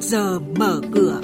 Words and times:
giờ 0.00 0.38
mở 0.38 0.80
cửa. 0.92 1.20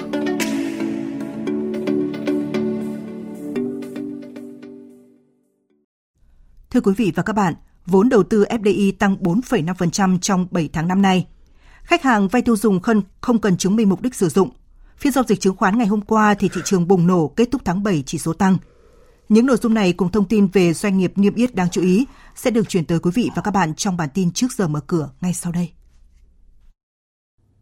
Thưa 6.71 6.81
quý 6.81 6.93
vị 6.97 7.11
và 7.15 7.23
các 7.23 7.33
bạn, 7.33 7.53
vốn 7.85 8.09
đầu 8.09 8.23
tư 8.23 8.45
FDI 8.49 8.91
tăng 8.99 9.17
4,5% 9.21 10.17
trong 10.19 10.47
7 10.51 10.69
tháng 10.73 10.87
năm 10.87 11.01
nay. 11.01 11.27
Khách 11.83 12.03
hàng 12.03 12.27
vay 12.27 12.41
tiêu 12.41 12.57
dùng 12.57 12.79
không, 12.79 13.01
không 13.21 13.39
cần 13.39 13.57
chứng 13.57 13.75
minh 13.75 13.89
mục 13.89 14.01
đích 14.01 14.15
sử 14.15 14.29
dụng. 14.29 14.49
Phiên 14.97 15.13
giao 15.13 15.23
dịch 15.27 15.39
chứng 15.39 15.55
khoán 15.55 15.77
ngày 15.77 15.87
hôm 15.87 16.01
qua 16.01 16.33
thì 16.33 16.49
thị 16.49 16.61
trường 16.65 16.87
bùng 16.87 17.07
nổ 17.07 17.27
kết 17.27 17.51
thúc 17.51 17.61
tháng 17.65 17.83
7 17.83 18.03
chỉ 18.05 18.17
số 18.17 18.33
tăng. 18.33 18.57
Những 19.29 19.45
nội 19.45 19.57
dung 19.57 19.73
này 19.73 19.93
cùng 19.93 20.11
thông 20.11 20.27
tin 20.27 20.47
về 20.47 20.73
doanh 20.73 20.97
nghiệp 20.97 21.13
niêm 21.15 21.35
yết 21.35 21.55
đáng 21.55 21.69
chú 21.69 21.81
ý 21.81 22.05
sẽ 22.35 22.51
được 22.51 22.69
chuyển 22.69 22.85
tới 22.85 22.99
quý 22.99 23.11
vị 23.13 23.29
và 23.35 23.41
các 23.41 23.51
bạn 23.51 23.75
trong 23.75 23.97
bản 23.97 24.09
tin 24.13 24.31
trước 24.31 24.47
giờ 24.57 24.67
mở 24.67 24.79
cửa 24.87 25.09
ngay 25.21 25.33
sau 25.33 25.51
đây. 25.51 25.71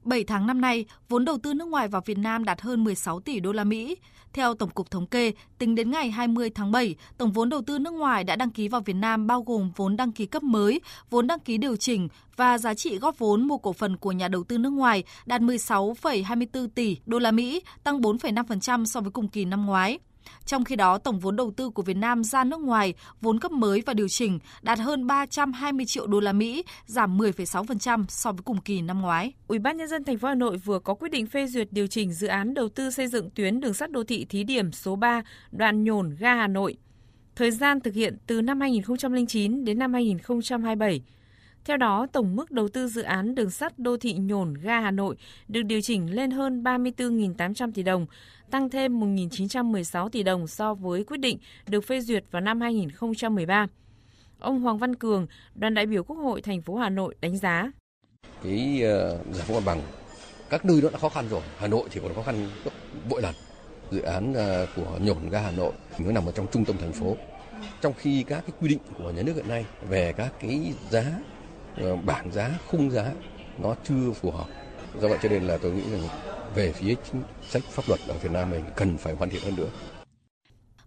7 0.05 0.23
tháng 0.23 0.47
năm 0.47 0.61
nay, 0.61 0.85
vốn 1.09 1.25
đầu 1.25 1.37
tư 1.37 1.53
nước 1.53 1.67
ngoài 1.67 1.87
vào 1.87 2.01
Việt 2.05 2.17
Nam 2.17 2.45
đạt 2.45 2.61
hơn 2.61 2.83
16 2.83 3.19
tỷ 3.19 3.39
đô 3.39 3.51
la 3.51 3.63
Mỹ. 3.63 3.97
Theo 4.33 4.53
Tổng 4.53 4.69
cục 4.69 4.91
Thống 4.91 5.07
kê, 5.07 5.31
tính 5.57 5.75
đến 5.75 5.91
ngày 5.91 6.11
20 6.11 6.49
tháng 6.49 6.71
7, 6.71 6.95
tổng 7.17 7.31
vốn 7.31 7.49
đầu 7.49 7.61
tư 7.61 7.79
nước 7.79 7.93
ngoài 7.93 8.23
đã 8.23 8.35
đăng 8.35 8.49
ký 8.49 8.67
vào 8.67 8.81
Việt 8.81 8.93
Nam 8.93 9.27
bao 9.27 9.41
gồm 9.41 9.71
vốn 9.75 9.97
đăng 9.97 10.11
ký 10.11 10.25
cấp 10.25 10.43
mới, 10.43 10.81
vốn 11.09 11.27
đăng 11.27 11.39
ký 11.39 11.57
điều 11.57 11.75
chỉnh 11.75 12.07
và 12.35 12.57
giá 12.57 12.73
trị 12.73 12.97
góp 12.97 13.19
vốn 13.19 13.47
mua 13.47 13.57
cổ 13.57 13.73
phần 13.73 13.97
của 13.97 14.11
nhà 14.11 14.27
đầu 14.27 14.43
tư 14.43 14.57
nước 14.57 14.69
ngoài 14.69 15.03
đạt 15.25 15.41
16,24 15.41 16.67
tỷ 16.67 16.97
đô 17.05 17.19
la 17.19 17.31
Mỹ, 17.31 17.61
tăng 17.83 18.01
4,5% 18.01 18.85
so 18.85 19.01
với 19.01 19.11
cùng 19.11 19.27
kỳ 19.27 19.45
năm 19.45 19.65
ngoái. 19.65 19.99
Trong 20.45 20.63
khi 20.63 20.75
đó, 20.75 20.97
tổng 20.97 21.19
vốn 21.19 21.35
đầu 21.35 21.51
tư 21.51 21.69
của 21.69 21.81
Việt 21.81 21.97
Nam 21.97 22.23
ra 22.23 22.43
nước 22.43 22.59
ngoài, 22.59 22.93
vốn 23.21 23.39
cấp 23.39 23.51
mới 23.51 23.81
và 23.85 23.93
điều 23.93 24.07
chỉnh 24.07 24.39
đạt 24.61 24.79
hơn 24.79 25.07
320 25.07 25.85
triệu 25.85 26.07
đô 26.07 26.19
la 26.19 26.33
Mỹ, 26.33 26.63
giảm 26.85 27.17
10,6% 27.17 28.05
so 28.07 28.31
với 28.31 28.41
cùng 28.45 28.61
kỳ 28.61 28.81
năm 28.81 29.01
ngoái. 29.01 29.33
Ủy 29.47 29.59
ban 29.59 29.77
nhân 29.77 29.87
dân 29.87 30.03
thành 30.03 30.17
phố 30.17 30.27
Hà 30.27 30.35
Nội 30.35 30.57
vừa 30.57 30.79
có 30.79 30.93
quyết 30.93 31.09
định 31.11 31.27
phê 31.27 31.47
duyệt 31.47 31.67
điều 31.71 31.87
chỉnh 31.87 32.13
dự 32.13 32.27
án 32.27 32.53
đầu 32.53 32.69
tư 32.69 32.91
xây 32.91 33.07
dựng 33.07 33.29
tuyến 33.29 33.59
đường 33.59 33.73
sắt 33.73 33.91
đô 33.91 34.03
thị 34.03 34.25
thí 34.25 34.43
điểm 34.43 34.71
số 34.71 34.95
3 34.95 35.21
đoạn 35.51 35.83
Nhổn 35.83 36.15
ga 36.19 36.35
Hà 36.35 36.47
Nội. 36.47 36.77
Thời 37.35 37.51
gian 37.51 37.79
thực 37.79 37.93
hiện 37.93 38.17
từ 38.27 38.41
năm 38.41 38.61
2009 38.61 39.65
đến 39.65 39.79
năm 39.79 39.93
2027. 39.93 41.01
Theo 41.65 41.77
đó, 41.77 42.07
tổng 42.11 42.35
mức 42.35 42.51
đầu 42.51 42.67
tư 42.67 42.87
dự 42.87 43.01
án 43.01 43.35
đường 43.35 43.49
sắt 43.49 43.79
đô 43.79 43.97
thị 43.97 44.13
Nhổn 44.13 44.53
ga 44.53 44.79
Hà 44.79 44.91
Nội 44.91 45.15
được 45.47 45.61
điều 45.61 45.81
chỉnh 45.81 46.15
lên 46.15 46.31
hơn 46.31 46.63
34.800 46.63 47.71
tỷ 47.71 47.83
đồng, 47.83 48.05
tăng 48.51 48.69
thêm 48.69 48.99
1.916 48.99 50.09
tỷ 50.09 50.23
đồng 50.23 50.47
so 50.47 50.73
với 50.73 51.03
quyết 51.03 51.17
định 51.17 51.37
được 51.67 51.81
phê 51.81 52.01
duyệt 52.01 52.23
vào 52.31 52.41
năm 52.41 52.61
2013. 52.61 53.67
Ông 54.39 54.59
Hoàng 54.59 54.77
Văn 54.77 54.95
Cường, 54.95 55.27
đoàn 55.55 55.73
đại 55.73 55.85
biểu 55.85 56.03
Quốc 56.03 56.15
hội 56.15 56.41
thành 56.41 56.61
phố 56.61 56.75
Hà 56.75 56.89
Nội 56.89 57.15
đánh 57.21 57.37
giá. 57.37 57.71
Cái 58.43 58.81
uh, 58.83 59.35
giải 59.35 59.45
phóng 59.47 59.55
mặt 59.55 59.63
bằng 59.65 59.81
các 60.49 60.65
nơi 60.65 60.79
nó 60.81 60.89
đã 60.89 60.97
khó 60.97 61.09
khăn 61.09 61.25
rồi, 61.29 61.41
Hà 61.57 61.67
Nội 61.67 61.87
thì 61.91 61.99
còn 62.03 62.13
khó 62.13 62.23
khăn 62.23 62.49
gấp 62.65 62.71
bội 63.09 63.21
lần. 63.21 63.35
Dự 63.91 64.01
án 64.01 64.31
uh, 64.31 64.69
của 64.75 64.99
nhổn 65.01 65.29
ga 65.29 65.41
Hà 65.41 65.51
Nội 65.51 65.73
nó 65.99 66.11
nằm 66.11 66.25
ở 66.25 66.31
trong 66.31 66.47
trung 66.51 66.65
tâm 66.65 66.75
thành 66.77 66.93
phố. 66.93 67.15
Trong 67.81 67.93
khi 67.97 68.23
các 68.27 68.43
cái 68.47 68.55
quy 68.61 68.69
định 68.69 68.79
của 68.97 69.11
nhà 69.11 69.21
nước 69.21 69.33
hiện 69.35 69.47
nay 69.47 69.65
về 69.89 70.13
các 70.17 70.33
cái 70.39 70.73
giá 70.89 71.03
Ờ, 71.77 71.95
bản 71.95 72.31
giá, 72.31 72.49
khung 72.67 72.91
giá 72.91 73.11
nó 73.57 73.75
chưa 73.83 74.11
phù 74.21 74.31
hợp. 74.31 74.47
Do 75.01 75.07
vậy 75.07 75.17
cho 75.21 75.29
nên 75.29 75.47
là 75.47 75.57
tôi 75.57 75.71
nghĩ 75.71 75.83
rằng 75.91 76.01
về 76.55 76.71
phía 76.71 76.95
chính 77.11 77.23
sách 77.49 77.63
pháp 77.63 77.83
luật 77.87 77.99
ở 78.07 78.13
Việt 78.13 78.31
Nam 78.31 78.49
mình 78.51 78.65
cần 78.75 78.97
phải 78.97 79.13
hoàn 79.13 79.29
thiện 79.29 79.41
hơn 79.41 79.55
nữa. 79.55 79.69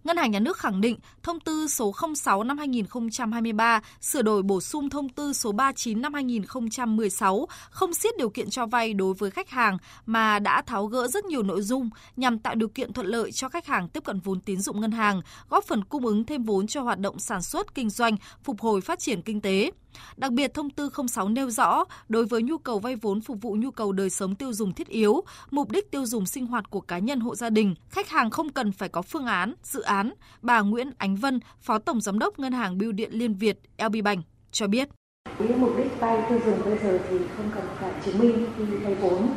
Ngân 0.03 0.17
hàng 0.17 0.31
Nhà 0.31 0.39
nước 0.39 0.57
khẳng 0.57 0.81
định 0.81 0.97
thông 1.23 1.39
tư 1.39 1.67
số 1.67 1.93
06 2.15 2.43
năm 2.43 2.57
2023 2.57 3.81
sửa 4.01 4.21
đổi 4.21 4.43
bổ 4.43 4.61
sung 4.61 4.89
thông 4.89 5.09
tư 5.09 5.33
số 5.33 5.51
39 5.51 6.01
năm 6.01 6.13
2016 6.13 7.47
không 7.69 7.93
siết 7.93 8.17
điều 8.17 8.29
kiện 8.29 8.49
cho 8.49 8.65
vay 8.65 8.93
đối 8.93 9.13
với 9.13 9.31
khách 9.31 9.49
hàng 9.49 9.77
mà 10.05 10.39
đã 10.39 10.61
tháo 10.61 10.85
gỡ 10.85 11.07
rất 11.07 11.25
nhiều 11.25 11.43
nội 11.43 11.61
dung 11.61 11.89
nhằm 12.15 12.39
tạo 12.39 12.55
điều 12.55 12.69
kiện 12.69 12.93
thuận 12.93 13.07
lợi 13.07 13.31
cho 13.31 13.49
khách 13.49 13.65
hàng 13.65 13.89
tiếp 13.89 14.03
cận 14.03 14.19
vốn 14.19 14.41
tín 14.41 14.61
dụng 14.61 14.81
ngân 14.81 14.91
hàng, 14.91 15.21
góp 15.49 15.63
phần 15.63 15.83
cung 15.83 16.05
ứng 16.05 16.25
thêm 16.25 16.43
vốn 16.43 16.67
cho 16.67 16.81
hoạt 16.81 16.99
động 16.99 17.19
sản 17.19 17.41
xuất, 17.41 17.75
kinh 17.75 17.89
doanh, 17.89 18.17
phục 18.43 18.61
hồi 18.61 18.81
phát 18.81 18.99
triển 18.99 19.21
kinh 19.21 19.41
tế. 19.41 19.71
Đặc 20.17 20.31
biệt, 20.31 20.53
thông 20.53 20.69
tư 20.69 20.89
06 21.07 21.29
nêu 21.29 21.49
rõ, 21.49 21.83
đối 22.09 22.25
với 22.25 22.43
nhu 22.43 22.57
cầu 22.57 22.79
vay 22.79 22.95
vốn 22.95 23.21
phục 23.21 23.41
vụ 23.41 23.55
nhu 23.59 23.71
cầu 23.71 23.91
đời 23.91 24.09
sống 24.09 24.35
tiêu 24.35 24.53
dùng 24.53 24.73
thiết 24.73 24.87
yếu, 24.87 25.21
mục 25.51 25.71
đích 25.71 25.91
tiêu 25.91 26.05
dùng 26.05 26.25
sinh 26.25 26.45
hoạt 26.45 26.69
của 26.69 26.81
cá 26.81 26.99
nhân 26.99 27.19
hộ 27.19 27.35
gia 27.35 27.49
đình, 27.49 27.75
khách 27.89 28.09
hàng 28.09 28.29
không 28.29 28.49
cần 28.49 28.71
phải 28.71 28.89
có 28.89 29.01
phương 29.01 29.25
án, 29.25 29.53
dự 29.63 29.81
án. 29.81 30.13
Bà 30.41 30.61
Nguyễn 30.61 30.91
Ánh 30.97 31.15
Vân, 31.15 31.39
Phó 31.61 31.79
Tổng 31.79 32.01
Giám 32.01 32.19
đốc 32.19 32.39
Ngân 32.39 32.53
hàng 32.53 32.77
Bưu 32.77 32.91
điện 32.91 33.09
Liên 33.13 33.33
Việt 33.33 33.59
LB 33.77 33.95
Bank 34.03 34.25
cho 34.51 34.67
biết. 34.67 34.89
Với 35.37 35.57
mục 35.57 35.77
đích 35.77 35.99
vay 35.99 36.23
tiêu 36.29 36.39
dùng 36.45 36.61
bây 36.65 36.77
giờ 36.77 36.99
thì 37.09 37.17
không 37.37 37.51
cần 37.55 37.63
phải 37.79 37.91
chứng 38.05 38.19
minh 38.19 38.47
khi 38.57 38.63
vay 38.63 38.95
vốn. 38.95 39.29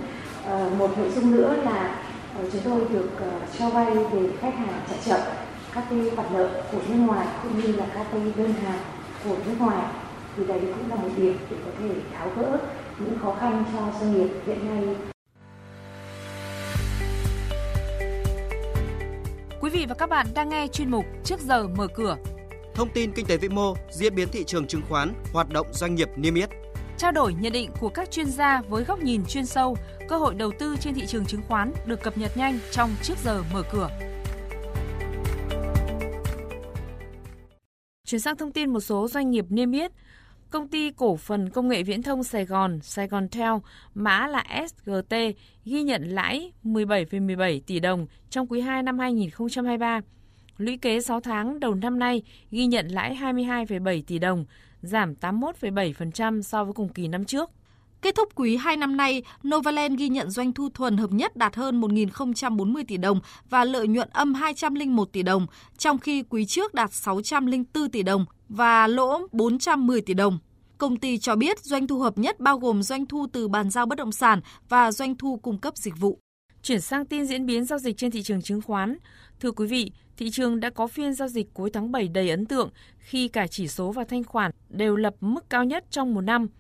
À, 0.45 0.71
một 0.79 0.99
nội 0.99 1.11
dung 1.15 1.31
nữa 1.31 1.57
là 1.65 2.05
ờ, 2.37 2.51
chúng 2.53 2.61
tôi 2.65 2.89
được 2.89 3.11
ờ, 3.21 3.41
cho 3.59 3.71
vay 3.71 3.95
về 3.95 4.31
khách 4.41 4.55
hàng 4.55 4.85
trả 4.89 4.97
chậm 5.05 5.21
các 5.75 5.85
cái 5.91 6.11
khoản 6.17 6.33
nợ 6.33 6.63
của 6.73 6.79
nước 6.89 6.95
ngoài 6.95 7.27
cũng 7.43 7.61
như 7.61 7.73
là 7.73 7.87
các 7.95 8.07
cái 8.13 8.21
đơn 8.37 8.53
hàng 8.53 8.79
của 9.25 9.37
nước 9.47 9.55
ngoài 9.59 9.87
thì 10.37 10.45
đây 10.45 10.61
cũng 10.61 10.91
là 10.91 10.97
một 10.97 11.09
điểm 11.17 11.37
để 11.51 11.57
có 11.65 11.71
thể 11.79 11.95
tháo 12.13 12.31
gỡ 12.37 12.59
những 12.99 13.19
khó 13.23 13.37
khăn 13.41 13.65
cho 13.73 13.99
doanh 14.01 14.15
nghiệp 14.15 14.29
hiện 14.47 14.59
nay. 14.67 14.97
Quý 19.61 19.71
vị 19.71 19.87
và 19.89 19.95
các 19.95 20.09
bạn 20.09 20.27
đang 20.35 20.49
nghe 20.49 20.67
chuyên 20.67 20.91
mục 20.91 21.05
Trước 21.25 21.41
giờ 21.41 21.69
mở 21.69 21.87
cửa. 21.95 22.17
Thông 22.75 22.89
tin 22.95 23.13
kinh 23.13 23.27
tế 23.27 23.37
vĩ 23.37 23.49
mô, 23.49 23.75
diễn 23.91 24.15
biến 24.15 24.29
thị 24.33 24.45
trường 24.45 24.67
chứng 24.67 24.83
khoán, 24.89 25.13
hoạt 25.33 25.51
động 25.51 25.67
doanh 25.73 25.95
nghiệp 25.95 26.09
niêm 26.17 26.35
yết. 26.35 26.51
Trao 26.99 27.13
đổi 27.13 27.35
nhận 27.35 27.53
định 27.53 27.71
của 27.81 27.89
các 27.89 28.11
chuyên 28.11 28.27
gia 28.27 28.63
với 28.69 28.85
góc 28.85 29.03
nhìn 29.03 29.25
chuyên 29.29 29.47
sâu, 29.47 29.77
cơ 30.09 30.19
hội 30.19 30.35
đầu 30.35 30.53
tư 30.59 30.77
trên 30.81 30.95
thị 30.95 31.07
trường 31.07 31.25
chứng 31.25 31.43
khoán 31.49 31.73
được 31.87 32.03
cập 32.03 32.19
nhật 32.19 32.37
nhanh 32.37 32.59
trong 32.71 32.91
Trước 33.03 33.15
giờ 33.25 33.43
mở 33.53 33.63
cửa. 33.73 33.89
Chuyển 38.05 38.21
sang 38.21 38.37
thông 38.37 38.53
tin 38.53 38.73
một 38.73 38.81
số 38.81 39.09
doanh 39.09 39.31
nghiệp 39.31 39.45
niêm 39.49 39.73
yết. 39.73 39.93
Công 40.53 40.69
ty 40.69 40.91
cổ 40.91 41.17
phần 41.17 41.51
công 41.51 41.69
nghệ 41.69 41.83
viễn 41.83 42.03
thông 42.03 42.25
Sài 42.25 42.45
Gòn, 42.45 42.81
Sài 42.83 43.09
Gòn 43.09 43.29
Tel, 43.29 43.53
mã 43.95 44.27
là 44.27 44.45
SGT, 44.69 45.15
ghi 45.65 45.83
nhận 45.83 46.03
lãi 46.05 46.53
17,17 46.65 47.61
tỷ 47.67 47.81
đồng 47.81 48.07
trong 48.31 48.47
quý 48.47 48.61
2 48.61 48.83
năm 48.83 48.99
2023. 48.99 50.01
Lũy 50.59 50.77
kế 50.77 51.01
6 51.01 51.21
tháng 51.21 51.61
đầu 51.61 51.75
năm 51.75 51.99
nay 51.99 52.23
ghi 52.51 52.67
nhận 52.67 52.89
lãi 52.89 53.17
22,7 53.17 54.03
tỷ 54.07 54.19
đồng, 54.19 54.45
giảm 54.83 55.15
81,7% 55.21 56.43
so 56.43 56.65
với 56.65 56.73
cùng 56.73 56.89
kỳ 56.89 57.09
năm 57.09 57.25
trước. 57.25 57.51
Kết 58.03 58.15
thúc 58.15 58.29
quý 58.35 58.57
2 58.57 58.77
năm 58.77 58.97
nay, 58.97 59.23
Novaland 59.49 59.99
ghi 59.99 60.09
nhận 60.09 60.31
doanh 60.31 60.53
thu 60.53 60.69
thuần 60.75 60.97
hợp 60.97 61.13
nhất 61.13 61.37
đạt 61.37 61.57
hơn 61.57 61.81
1.040 61.81 62.85
tỷ 62.89 62.97
đồng 62.97 63.21
và 63.51 63.65
lợi 63.65 63.89
nhuận 63.89 64.09
âm 64.13 64.35
201 64.35 65.13
tỷ 65.13 65.23
đồng, 65.23 65.47
trong 65.79 65.99
khi 65.99 66.23
quý 66.23 66.45
trước 66.45 66.75
đạt 66.75 66.93
604 66.93 67.91
tỷ 67.91 68.03
đồng 68.03 68.25
và 68.53 68.87
lỗ 68.87 69.27
410 69.33 70.01
tỷ 70.01 70.15
đồng. 70.15 70.39
Công 70.79 70.97
ty 70.97 71.19
cho 71.19 71.37
biết 71.37 71.59
doanh 71.61 71.87
thu 71.87 71.99
hợp 71.99 72.19
nhất 72.19 72.41
bao 72.41 72.59
gồm 72.59 72.83
doanh 72.83 73.07
thu 73.07 73.27
từ 73.33 73.49
bàn 73.49 73.71
giao 73.71 73.87
bất 73.87 73.99
động 73.99 74.13
sản 74.13 74.41
và 74.69 74.93
doanh 74.93 75.17
thu 75.17 75.37
cung 75.37 75.59
cấp 75.59 75.77
dịch 75.77 75.95
vụ. 75.99 76.19
Chuyển 76.63 76.81
sang 76.81 77.07
tin 77.07 77.27
diễn 77.27 77.47
biến 77.47 77.65
giao 77.65 77.79
dịch 77.79 77.97
trên 77.97 78.11
thị 78.11 78.23
trường 78.23 78.43
chứng 78.43 78.63
khoán. 78.63 78.97
Thưa 79.41 79.53
quý 79.53 79.67
vị, 79.67 79.93
thị 80.17 80.31
trường 80.31 80.61
đã 80.61 80.71
có 80.71 80.87
phiên 80.87 81.15
giao 81.15 81.29
dịch 81.29 81.55
cuối 81.55 81.71
tháng 81.71 81.93
7 81.93 82.09
đầy 82.09 82.31
ấn 82.31 82.47
tượng 82.47 82.71
khi 82.99 83.29
cả 83.29 83.47
chỉ 83.47 83.69
số 83.69 83.93
và 83.93 84.05
thanh 84.05 84.25
khoản 84.25 84.51
đều 84.69 84.97
lập 84.97 85.15
mức 85.21 85.51
cao 85.51 85.65
nhất 85.65 85.85
trong 85.91 86.15
một 86.15 86.21
năm– 86.21 86.49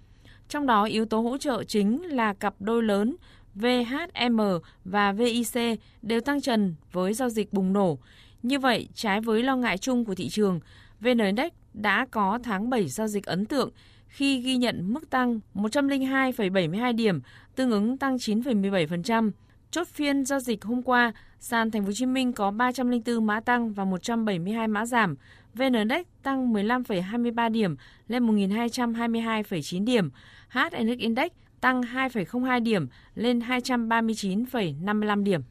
trong 0.53 0.67
đó 0.67 0.85
yếu 0.85 1.05
tố 1.05 1.21
hỗ 1.21 1.39
trợ 1.39 1.65
chính 1.65 2.03
là 2.03 2.35
cặp 2.35 2.55
đôi 2.59 2.83
lớn 2.83 3.17
VHM 3.55 4.41
và 4.85 5.13
VIC 5.13 5.81
đều 6.03 6.21
tăng 6.21 6.41
trần 6.41 6.75
với 6.93 7.15
giao 7.15 7.29
dịch 7.29 7.53
bùng 7.53 7.73
nổ. 7.73 7.99
Như 8.43 8.59
vậy, 8.59 8.89
trái 8.95 9.21
với 9.21 9.43
lo 9.43 9.57
ngại 9.57 9.79
chung 9.79 10.05
của 10.05 10.15
thị 10.15 10.29
trường, 10.29 10.61
VN 11.03 11.19
Index 11.19 11.53
đã 11.75 12.07
có 12.11 12.39
tháng 12.43 12.71
7 12.71 12.89
giao 12.89 13.07
dịch 13.07 13.27
ấn 13.27 13.47
tượng 13.47 13.71
khi 14.09 14.41
ghi 14.41 14.57
nhận 14.57 14.93
mức 14.93 15.11
tăng 15.11 15.41
102,72 15.55 16.97
điểm, 16.97 17.21
tương 17.57 17.71
ứng 17.71 17.99
tăng 17.99 18.17
9,17%. 18.17 19.31
Chốt 19.71 19.89
phiên 19.89 20.25
giao 20.25 20.41
dịch 20.41 20.65
hôm 20.65 20.83
qua, 20.83 21.13
sàn 21.39 21.71
Thành 21.71 21.83
phố 21.83 21.87
Hồ 21.87 21.93
Chí 21.93 22.07
Minh 22.07 22.33
có 22.33 22.51
304 22.51 23.27
mã 23.27 23.41
tăng 23.41 23.73
và 23.73 23.85
172 23.85 24.69
mã 24.69 24.87
giảm. 24.87 25.15
VN 25.55 25.73
Index 25.73 26.07
tăng 26.23 26.53
15,23 26.53 27.53
điểm 27.53 27.77
lên 28.09 28.27
1.222,9 28.27 29.85
điểm. 29.85 30.11
HNX 30.49 30.99
Index 30.99 31.33
tăng 31.61 31.81
2,02 31.81 32.63
điểm 32.63 32.89
lên 33.15 33.39
239,55 33.39 35.23
điểm. 35.23 35.43